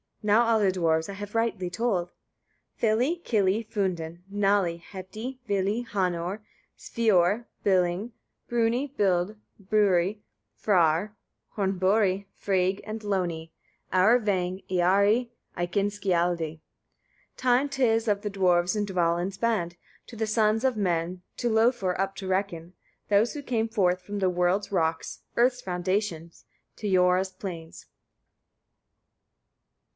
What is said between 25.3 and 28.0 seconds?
earth's foundation, to Iora's plains.